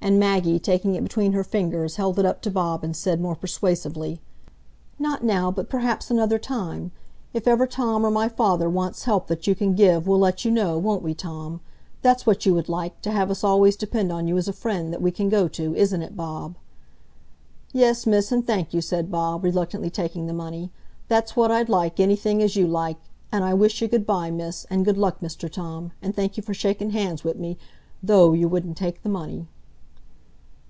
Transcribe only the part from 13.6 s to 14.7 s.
depend on you as a